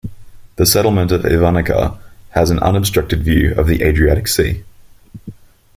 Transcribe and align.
The 0.55 0.65
settlement 0.65 1.11
of 1.11 1.21
Ivanica 1.21 1.95
has 2.31 2.49
an 2.49 2.57
unobstructed 2.57 3.21
view 3.23 3.53
of 3.53 3.67
the 3.67 3.83
Adriatic 3.83 4.27
sea. 4.27 4.63